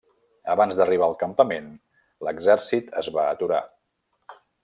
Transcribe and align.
Abans 0.53 0.77
d'arribar 0.79 1.09
al 1.09 1.13
campament, 1.23 1.67
l'exèrcit 2.27 2.91
es 3.03 3.13
va 3.19 3.27
aturar. 3.35 3.61